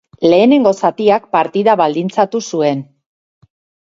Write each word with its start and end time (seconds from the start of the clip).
Lehenengo 0.29 0.71
zatiak 0.87 1.27
partida 1.37 1.75
baldintzatu 1.83 2.43
zuen. 2.53 2.83